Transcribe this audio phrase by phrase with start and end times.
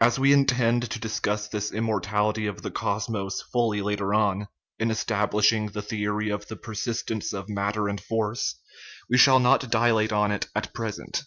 [0.00, 4.48] As we intend to discuss this immor tality of the cosmos fully later on,
[4.80, 8.56] in establishing the theory of the persistence of matter and force,
[9.08, 11.20] we shall not dilate on it at present.